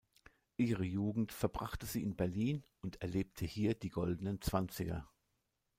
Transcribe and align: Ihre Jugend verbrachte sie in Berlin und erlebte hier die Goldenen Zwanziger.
Ihre 0.57 0.83
Jugend 0.83 1.31
verbrachte 1.31 1.85
sie 1.85 2.01
in 2.01 2.15
Berlin 2.15 2.63
und 2.81 2.99
erlebte 3.03 3.45
hier 3.45 3.75
die 3.75 3.91
Goldenen 3.91 4.41
Zwanziger. 4.41 5.07